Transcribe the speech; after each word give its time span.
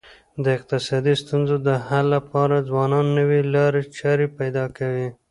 د 0.43 0.45
اقتصادي 0.57 1.13
ستونزو 1.23 1.55
د 1.67 1.69
حل 1.87 2.05
لپاره 2.15 2.65
ځوانان 2.69 3.05
نوي 3.19 3.41
لاري 3.53 3.83
چاري 3.97 4.27
پیدا 4.39 4.65
کوي. 4.77 5.07